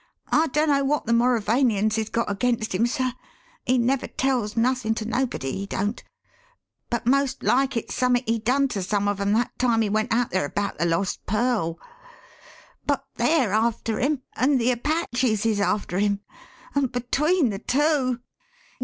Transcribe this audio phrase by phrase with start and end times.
[0.31, 3.13] I dunno wot the Mauravanians is got against him, sir
[3.67, 6.03] (he never tells nothin' to nobody, he don't),
[6.89, 10.11] but most like it's summink he done to some of 'em that time he went
[10.11, 11.77] out there about the lost pearl;
[12.87, 16.21] but they're after him, and the Apaches is after him,
[16.73, 18.21] and between the two!...